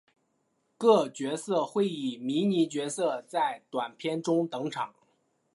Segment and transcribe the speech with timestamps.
[0.79, 4.95] 各角色会以迷你角色在短篇中登场。